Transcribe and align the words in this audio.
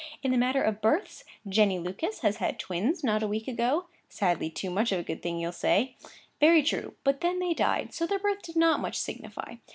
In 0.23 0.31
the 0.31 0.37
matter 0.39 0.63
of 0.63 0.81
births, 0.81 1.23
Jenny 1.47 1.77
Lucas 1.77 2.21
has 2.21 2.37
had 2.37 2.57
twins 2.57 3.03
not 3.03 3.21
a 3.21 3.27
week 3.27 3.47
ago. 3.47 3.85
Sadly 4.09 4.49
too 4.49 4.71
much 4.71 4.91
of 4.91 4.99
a 4.99 5.03
good 5.03 5.21
thing, 5.21 5.37
you'll 5.37 5.51
say. 5.51 5.95
Very 6.39 6.63
true: 6.63 6.95
but 7.03 7.21
then 7.21 7.37
they 7.37 7.53
died; 7.53 7.93
so 7.93 8.07
their 8.07 8.17
birth 8.17 8.41
did 8.41 8.55
not 8.55 8.79
much 8.79 8.95
signify. 8.97 9.57